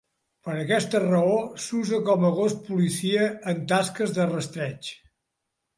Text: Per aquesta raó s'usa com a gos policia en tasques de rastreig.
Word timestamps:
Per 0.45 0.53
aquesta 0.61 1.01
raó 1.03 1.35
s'usa 1.65 2.01
com 2.09 2.25
a 2.31 2.33
gos 2.41 2.57
policia 2.71 3.29
en 3.53 3.65
tasques 3.75 4.19
de 4.19 4.29
rastreig. 4.35 4.93